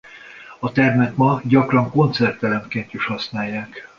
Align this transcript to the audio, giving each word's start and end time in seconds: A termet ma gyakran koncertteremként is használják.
A 0.59 0.71
termet 0.71 1.17
ma 1.17 1.41
gyakran 1.43 1.89
koncertteremként 1.91 2.93
is 2.93 3.05
használják. 3.05 3.87